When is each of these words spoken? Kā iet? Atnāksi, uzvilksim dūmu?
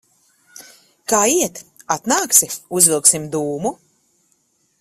Kā 1.13 1.19
iet? 1.33 1.61
Atnāksi, 1.97 2.51
uzvilksim 2.79 3.31
dūmu? 3.37 3.77